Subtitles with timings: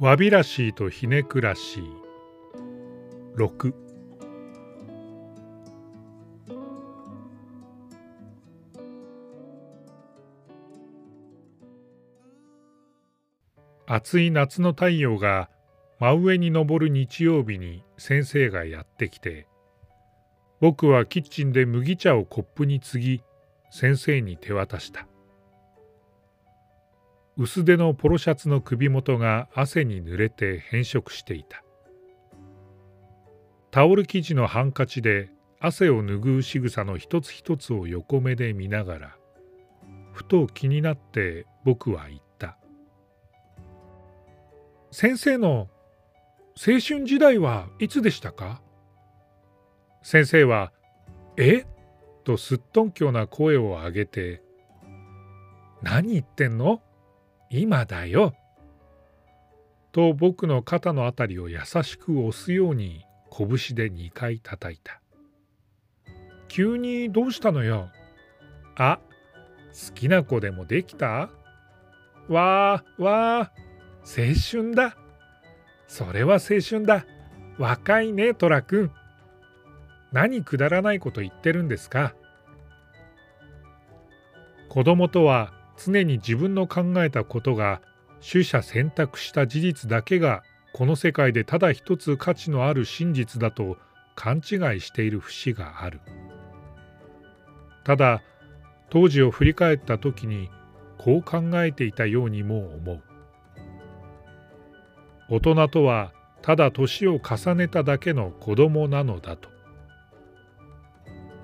[0.00, 1.82] わびらしいとひねくらしい。
[3.36, 3.74] 6
[13.86, 15.50] 暑い夏の太陽が
[15.98, 19.46] 真上に昇る日曜日に先生がやってきて
[20.60, 23.22] 僕はキッチンで麦茶をコップに継ぎ
[23.70, 25.06] 先生に手渡した。
[27.36, 31.62] 薄手のポロシャツの首元が汗に濡れて変色していた。
[33.70, 35.30] タオル生地のハンカチで
[35.60, 39.16] 汗を拭う仕草の一つ一つを横目で見ながら
[40.12, 42.58] ふと気になって僕は言った。
[44.90, 45.68] 先生の
[46.56, 48.60] 青春時代はいつでしたか？
[50.02, 50.72] 先生は
[51.38, 51.64] 「え？
[52.24, 54.42] とすっとんきょうな声を上げて
[55.80, 56.82] 「何言ってんの？
[57.50, 58.34] 今だよ」
[59.92, 65.00] と僕の肩のあたりを優しく押すように拳で2回叩いた。
[66.48, 67.90] 急にどうしたのよ
[68.76, 68.98] あ
[69.88, 71.30] 好きな子でもできた？
[72.28, 74.96] わーわー青春だ。
[75.86, 77.04] それは青春だ。
[77.58, 78.92] 若いね、トラくん。
[80.12, 82.14] 何くだらないこと言ってるんですか？
[84.68, 85.52] 子供とは
[85.82, 87.80] 常に自分の考えたことが
[88.20, 90.42] 取捨選択した事実だけが
[90.72, 93.78] この世界でただ一つ価値のある真実だと
[94.14, 94.38] 勘違
[94.76, 96.00] いしている節がある。
[97.84, 98.22] ただ
[98.90, 100.50] 当時を振り返った時に
[100.98, 103.02] こう考えていたようにも思う。
[105.30, 109.48] 大人とはただ年を重ねただけの子供なのだと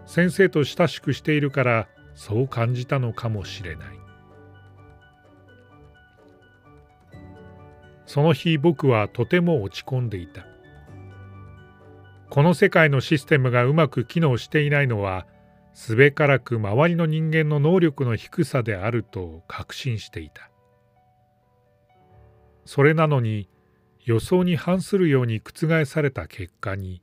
[0.06, 4.05] 先生と親しくしているからそう感じたのかもしれない
[8.16, 10.46] その日僕はとても落ち込んでいた
[12.30, 15.26] この世界のシステムがうまく機能していないのは
[15.74, 20.50] すべからく周りの人間の能力の低さであると確信していた
[22.64, 23.50] それなのに
[24.06, 27.02] 予想に反するように覆された結果に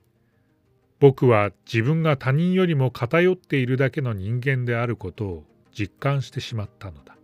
[1.00, 5.44] 僕は自分が他人よりも偏っているだけの人間であることを
[5.78, 7.16] 実感してしまったのだ。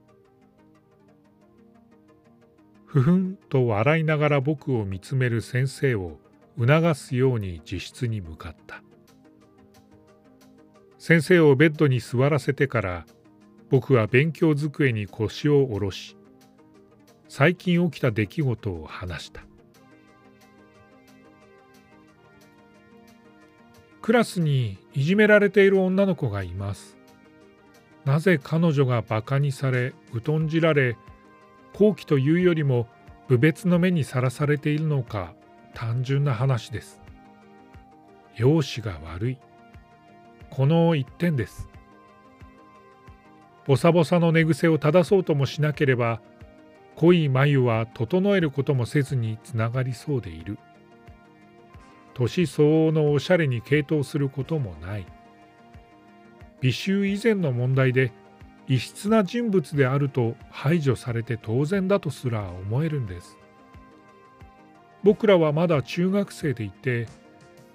[2.89, 6.17] ふふんと笑いながら僕を見つめる先生を
[6.57, 8.81] 促すように自室に向かった。
[10.97, 13.05] 先生をベッドに座らせてから
[13.69, 16.17] 僕は勉強机に腰を下ろし
[17.27, 19.43] 最近起きた出来事を話した。
[24.01, 26.97] クラスにいじめられている女の子がいます。
[28.03, 29.93] なぜ彼女がバカにされ、
[30.25, 30.97] 疎んじられ、
[31.79, 32.87] 好奇というよりも
[33.29, 35.33] 侮蔑の目にさらされているのか
[35.73, 36.99] 単純な話です。
[38.35, 39.37] 容姿が悪い。
[40.49, 41.69] この一点です。
[43.65, 46.19] ボサボサの寝癖を正そうともしなければ、
[46.97, 50.59] 濃い眉は整えることもせずにつながりそうでいる。
[52.13, 55.05] 年相応のおしゃれに傾倒することもない
[56.59, 58.11] 美醜以前の問題で
[58.69, 63.35] 異質な人物であると排除されて当然だとすら思えるんです。
[65.03, 67.07] 僕らはまだ中学生でいて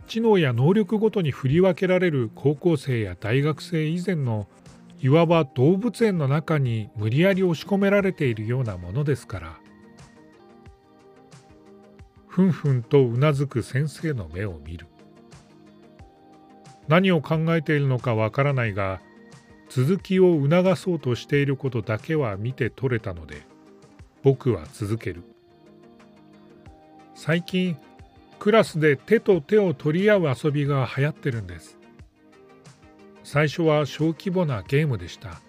[0.07, 4.47] 知能や能力ごとに振り分けられる高校生や大学生以前の
[5.01, 9.59] いわば動物園の中に無理やり押し込められているようなものですから。
[12.29, 14.87] ふんふんとうなずく先生の目を見る。
[16.87, 19.01] 何を考えているのかわからないが
[19.75, 23.43] 続きを促そうとしていることだけは見て取れたので
[24.23, 25.25] 僕は続ける
[27.17, 27.77] 最近
[28.39, 31.77] クラスで手と手を取り合う遊びが流行ってるんです
[33.25, 35.41] 最初は小規模なゲームでした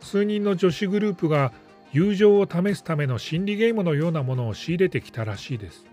[0.00, 1.52] 数人の女子グループが
[1.92, 5.84] 友情を試すための心理ゲームのようなものを仕入れてきたらしいです。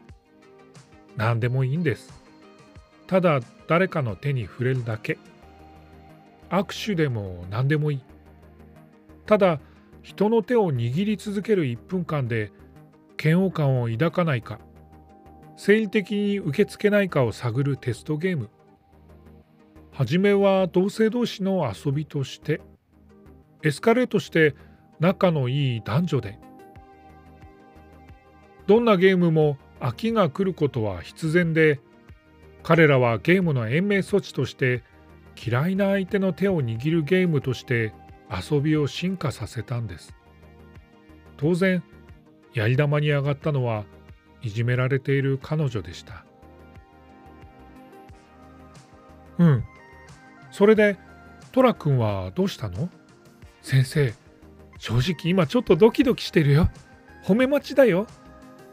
[1.15, 2.13] 何でもいいんです。
[3.07, 5.17] ただ誰かの手に触れるだけ。
[6.49, 8.01] 握手でも何でもいい。
[9.27, 9.59] ただ
[10.01, 12.51] 人の手を握り続ける1分間で
[13.21, 14.59] 嫌悪感を抱かないか
[15.57, 18.49] 生理的に受け付けないかを探るテストゲーム
[19.91, 22.61] 初めは同性同士の遊びとして
[23.63, 24.55] エスカレートして
[24.99, 26.39] 仲のいい男女で
[28.65, 31.81] どんなゲームも飽きが来ることは必然で
[32.63, 34.83] 彼らはゲームの延命措置として
[35.45, 37.93] 嫌いな相手の手を握るゲームとして
[38.29, 40.13] 遊びを進化させたんです
[41.37, 41.83] 当然
[42.53, 43.85] やり玉に上がったのは
[44.41, 46.23] いじめられている彼女でした。
[49.37, 49.63] うん。
[50.51, 50.97] それで、
[51.51, 52.89] トラ君はどうしたの？
[53.61, 54.13] 先生、
[54.79, 56.69] 正直今ちょっとドキドキしてるよ。
[57.23, 58.07] 褒め待ちだよ。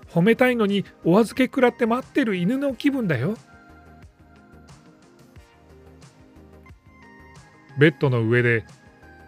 [0.09, 3.35] 褒めたいのにお預け食らって待ってる犬の気分だよ。
[7.79, 8.65] ベッドの上で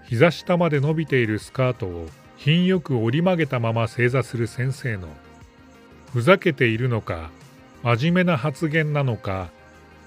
[0.04, 5.08] 膝下まで伸びているスカートを品よく折り曲げたまま正座する先生の
[6.12, 7.30] ふざけているのか
[7.82, 9.50] 真面目な発言なのか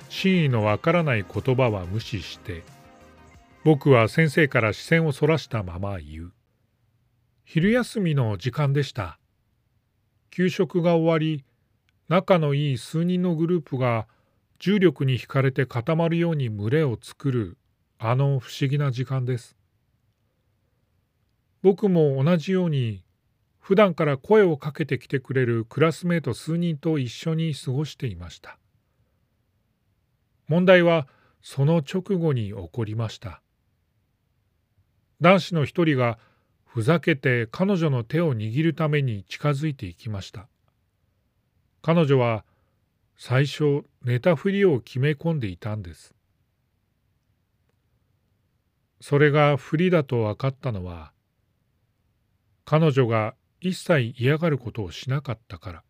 [0.09, 2.63] 真意のわからない言葉は無視して
[3.65, 6.31] 僕は先生から視線をそらしたまま言う。
[7.43, 9.19] 昼休みの時間でした。
[10.31, 11.43] 給食が終わり
[12.07, 14.07] 仲のいい数人のグループが
[14.59, 17.57] 重力に惹かれて固まるように群れを作る
[18.01, 19.57] あの不思議な時間です。
[21.61, 23.03] 僕も同じように
[23.59, 28.57] 普段から声をかけてきてくれるクラスメート数人と一緒に過ごしていました。
[30.47, 31.09] 問題は
[31.41, 33.41] その直後に起こりました。
[35.19, 36.17] 男子の一人が
[36.65, 40.47] ふざけて彼女の手を握るために近づいていきました。
[41.81, 42.45] 彼女は
[43.17, 46.15] 最初寝たふりを決め込んでいたんです。
[49.01, 51.13] それが不利だと分かったのは
[52.65, 55.83] 彼女が一切嫌がることをしなかったから。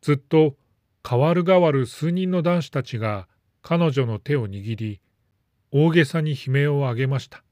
[0.00, 0.54] ずっと
[1.02, 3.28] 代わる代わる数人の男子たちが
[3.62, 5.00] 彼女の手を握り
[5.72, 7.42] 大げさに悲鳴を上げました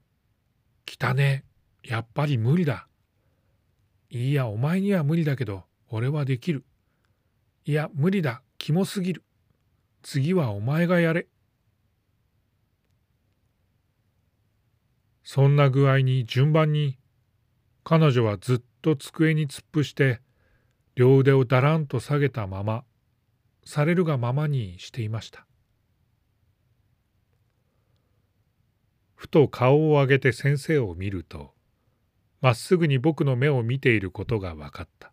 [0.84, 1.44] 「来たね。
[1.82, 2.86] やっぱり無理だ」
[4.10, 6.66] 「いやお前には無理だけど俺はできる」
[7.64, 8.42] 「いや無理だ。
[8.58, 9.24] キモすぎる」
[10.02, 11.28] 「次はお前がやれ」
[15.22, 16.98] そんな具合に順番に
[17.84, 20.20] 彼女はずっと机に突っ伏して
[20.94, 22.84] 両腕をだらんと下げたまま
[23.64, 25.46] されるがままにしていました。
[29.14, 31.52] ふと顔を上げて先生を見ると
[32.40, 35.12] まっすぐに僕の目を見ていることが分かった。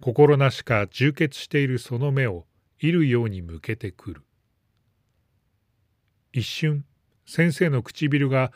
[0.00, 2.46] 心なしか充血しているその目を
[2.78, 4.22] いるように向けてくる。
[6.32, 6.84] 一瞬
[7.32, 8.50] 先生の唇が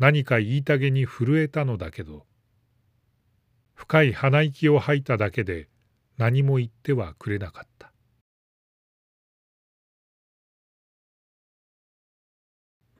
[0.00, 2.26] 何か言いたげに震えたのだけど
[3.72, 5.68] 深い鼻息を吐いただけで
[6.18, 7.92] 何も言ってはくれなかった。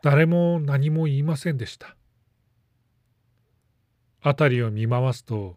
[0.00, 1.96] 誰も何も言いませんでした。
[4.20, 5.56] 辺りを見回すと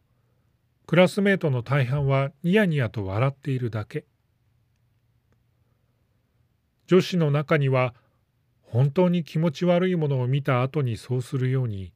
[0.87, 4.07] クラスメートの大半はニヤニヤと笑っているだけ。
[6.87, 7.93] 女子の中には
[8.71, 11.91] 本当に気持ち悪いものを見た後にそうするように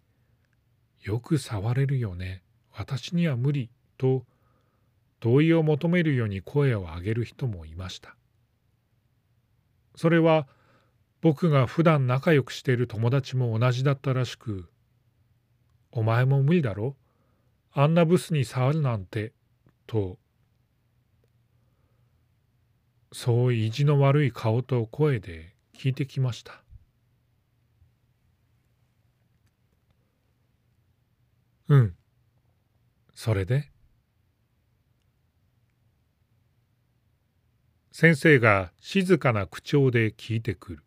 [1.01, 2.41] よく触れるよね。
[2.71, 4.25] 私には無理と
[5.19, 8.15] 同意を求めるように声を上げる人もいました。
[9.95, 10.47] それは
[11.21, 14.67] 僕が普段仲良くしている友達も同じだったらしく
[15.91, 16.95] 「お前も無理だろ？
[17.71, 19.33] あんなブスに触るなんて」
[19.85, 20.17] と。
[23.11, 26.62] そう意地の悪い顔と声で聞いてきました。
[31.69, 31.95] うん。
[33.13, 33.71] それで？
[37.91, 40.83] 先生が静かな口調で聞いてくる。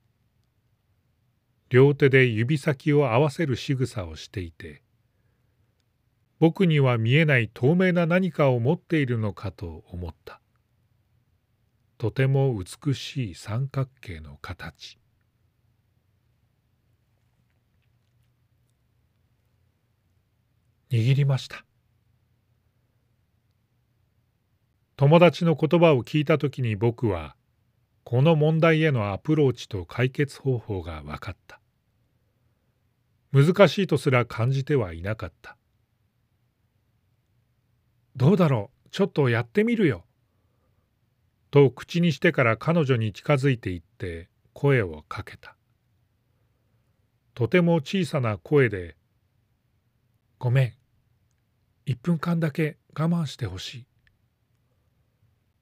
[1.68, 4.82] 両手で指先を合わせる仕草をしていて
[6.38, 10.40] 僕には見えない透明な何かを持っているのかと思った。
[11.98, 14.98] とても美しい三角形の形。
[20.90, 21.64] 握りました。
[24.96, 27.36] 友達の言葉を聞いた時に僕は
[28.04, 31.60] この問題へのアプローチと解決方法が分かった。
[33.32, 35.56] 難しいとすら感じてはいなかった。
[38.14, 38.88] どうだろう？
[38.90, 40.04] ちょっとやってみるよ。
[41.50, 45.56] と口にしてから彼女に近づいていって声をかけた。
[47.34, 48.95] とても小さな声で
[50.38, 50.72] ごめん。
[51.86, 53.86] 1分間だけ我慢してほしい。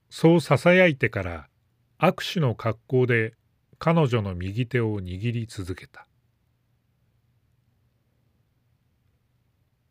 [0.09, 1.47] そうささやいてから
[1.99, 3.33] 握手の格好で
[3.79, 6.07] 彼女の右手を握り続けた。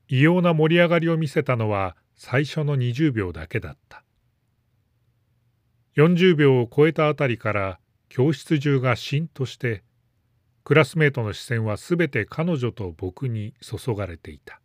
[0.08, 4.04] 異様な盛り上がりを見せたのは最初の20秒だけだった。
[5.96, 7.78] 40秒を超えたあたりから
[8.10, 9.82] 教室中がしんとして
[10.62, 14.60] クラスメートの視線はすべて彼女と僕に注がれていた。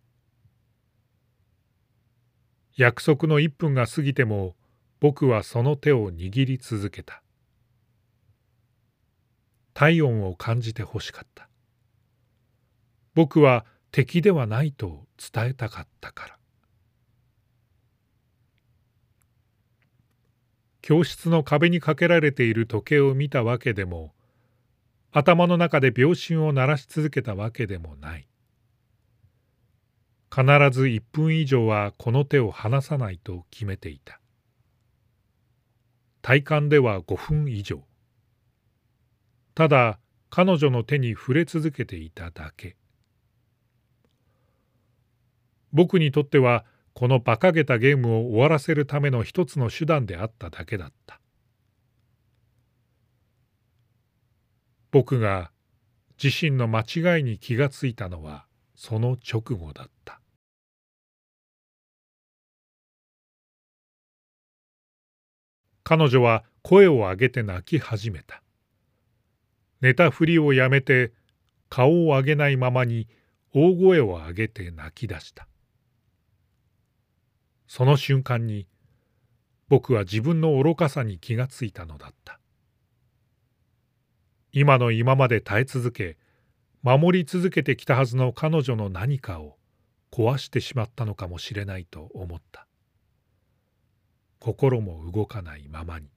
[2.79, 4.55] 約束の1分が過ぎても
[5.01, 7.21] 僕はその手を握り続けた。
[9.73, 11.49] 体温を感じてほしかった。
[13.15, 16.37] 僕は敵ではないと伝えたかったから。
[20.81, 24.13] 教室の壁にかけられている時計を見たわけでも
[25.11, 28.29] 頭の中で秒針を鳴らし続けたわけでもない。
[30.39, 34.21] 必ず1分以上はこの手を離さないと決めていた。
[36.21, 37.83] 体感では5分以上。
[39.53, 42.77] ただ彼女の手に触れ続けていただけ。
[45.73, 51.19] 僕にとってはこの馬鹿げたゲームを終わらせるための一つの手段であっただけだった。
[54.91, 55.51] 僕が
[56.21, 58.45] 自身の間違いに気がついたのは
[58.77, 60.21] その直後だった。
[65.89, 68.43] 彼女は声を上げて泣き始めた。
[69.81, 71.11] 寝たふりをやめて
[71.67, 73.07] 顔を上げないままに
[73.55, 75.47] 大声を上げて泣き出した。
[77.65, 78.67] その瞬間に
[79.67, 82.39] 僕は自分の愚かさに気がついたのだった。
[84.51, 86.19] 今の今まで耐え続け
[86.83, 89.57] 守り続けてきたはずの彼女の何かを
[90.11, 92.68] 壊してしまったのかもしれないと思った。
[94.39, 96.09] 心も動かないままに。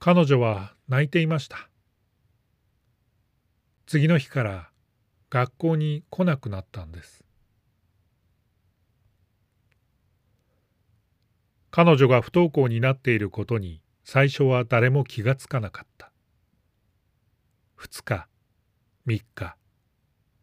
[0.00, 1.68] 彼女は泣いていました。
[3.86, 4.70] 次の日から
[5.28, 7.24] 学校に来なくなったんです。
[11.70, 16.10] 彼女が不登校になっていることに最初は誰も気がつかなかった。
[17.78, 18.26] 2日
[19.06, 19.56] 3日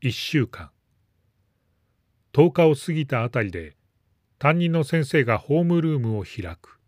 [0.03, 0.69] 1週間。
[2.31, 3.75] 10日を過ぎたあたりで
[4.37, 6.79] 担任の先生がホームルームを開く。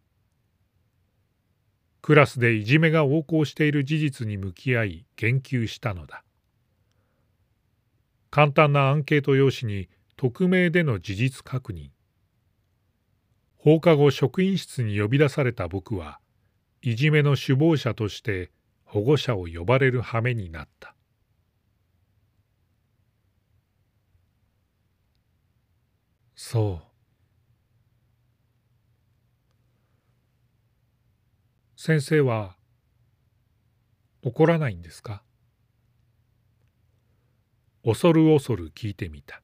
[2.03, 6.23] クラスでいじめが横行している事実に向き合い言及したのだ。
[8.29, 11.89] 簡単なアンケート用紙に匿名での事実確認。
[13.55, 16.19] 放課後職員室に呼び出された僕は
[16.89, 18.49] いじめの首謀者として
[18.85, 20.95] 保護者を呼ばれる羽目になった。
[26.33, 26.87] そう。
[31.75, 32.55] 先生は
[34.21, 35.23] 怒らないんですか？
[37.83, 39.41] 恐る恐る聞いてみた。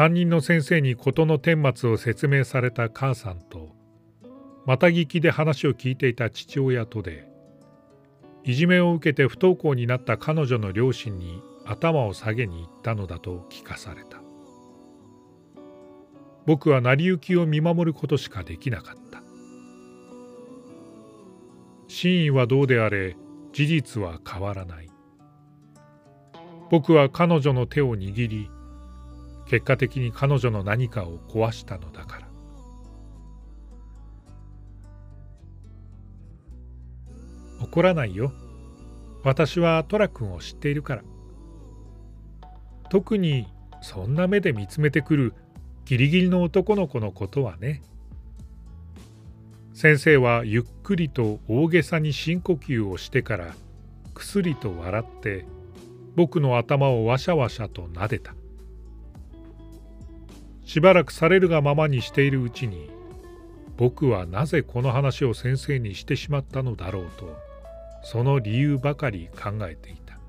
[0.00, 3.76] 担任の先生に事の顛末を説明された母さんと
[4.64, 7.28] また聞きで話を聞いていた父親とで
[8.42, 14.22] いじめを受けて不登校になった彼女の両親に頭を下げに行ったのだと聞かされた。
[16.46, 19.22] 僕は成り行きを見守ることしかできなかった。
[21.88, 23.18] 真意はどうであれ
[23.52, 24.88] 事実は変わらない。
[26.70, 28.50] 僕は彼女の手を握り
[29.50, 32.28] 結果的に彼女の何かを壊したのだから。
[37.60, 38.32] 怒らないよ。
[39.24, 41.02] 私はトラ君を知っているから。
[42.90, 43.48] 特に
[43.82, 45.34] そんな目で見つめてくる
[45.84, 47.82] ギリギリの男の子のことはね。
[49.74, 53.56] 先生はゆっくりと大げさに深呼吸をしてから
[54.14, 55.44] くすりと笑って
[56.14, 58.39] 僕の頭をわしゃわしゃと撫でた。
[60.70, 62.90] しばらくされるがままにしているうちに
[63.76, 67.36] 僕はなぜこの話を先生にしてしまったのだろうと
[68.04, 70.20] その理由ばかり考えていた。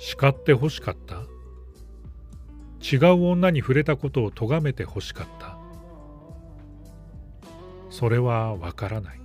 [0.00, 1.22] 叱ってほしかった？
[2.82, 5.56] 違う女に触れたことを咎めてほしかった？
[7.90, 9.20] それはわからない。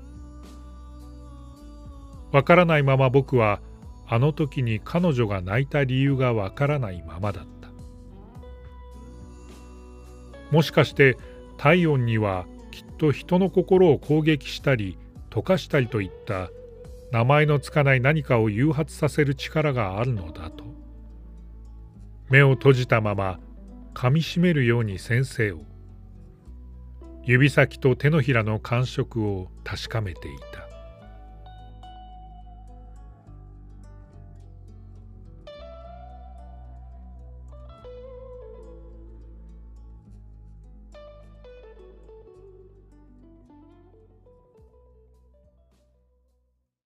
[2.31, 3.61] わからないまま僕は
[4.05, 7.45] あの時に彼女が泣いた理由がわからないままだっ
[10.51, 11.17] もしかして
[11.57, 14.97] 体温にはきっと人の心を攻撃したり
[15.29, 16.49] 溶かしたりといった
[17.11, 20.63] 名前のつかない何かを誘発させる力があるのだと。
[22.29, 23.39] 目を閉じたまま
[23.93, 25.59] 噛みしめるように先生を。
[27.23, 30.60] 指先と手のひらの感触を確かめていた。